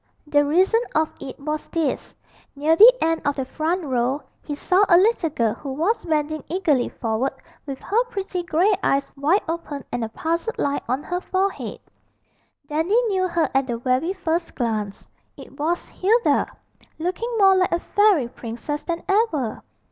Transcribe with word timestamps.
The 0.25 0.43
reason 0.43 0.81
of 0.95 1.11
it 1.21 1.39
was 1.39 1.67
this: 1.69 2.15
near 2.55 2.75
the 2.75 2.91
end 3.03 3.21
of 3.23 3.35
the 3.35 3.45
front 3.45 3.83
row 3.83 4.23
he 4.41 4.55
saw 4.55 4.83
a 4.89 4.97
little 4.97 5.29
girl 5.29 5.53
who 5.53 5.73
was 5.73 6.03
bending 6.05 6.43
eagerly 6.49 6.89
forward 6.89 7.33
with 7.67 7.77
her 7.81 8.03
pretty 8.05 8.41
grey 8.41 8.73
eyes 8.81 9.13
wide 9.15 9.43
open 9.47 9.83
and 9.91 10.03
a 10.03 10.09
puzzled 10.09 10.57
line 10.57 10.81
on 10.89 11.03
her 11.03 11.21
forehead. 11.21 11.79
Dandy 12.67 12.99
knew 13.09 13.27
her 13.27 13.47
at 13.53 13.67
the 13.67 13.77
very 13.77 14.13
first 14.13 14.55
glance. 14.55 15.07
It 15.37 15.59
was 15.59 15.85
Hilda, 15.85 16.47
looking 16.97 17.31
more 17.37 17.53
like 17.57 17.71
a 17.71 17.79
fairy 17.79 18.27
princess 18.27 18.81
than 18.83 19.03
ever. 19.07 19.61